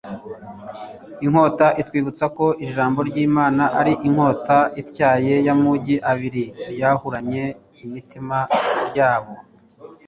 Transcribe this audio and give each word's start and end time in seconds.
inkota 1.25 1.67
itwibutsa 1.81 2.25
ko 2.37 2.45
ijambo 2.65 2.99
ry'imana 3.09 3.63
ari 3.79 3.91
nk'inkota 3.97 4.57
ityaye 4.81 5.33
y'amugi 5.45 5.95
abiri 6.11 6.45
ryahuranya 6.73 7.45
imitima 7.83 8.37
ry'abo 8.87 9.33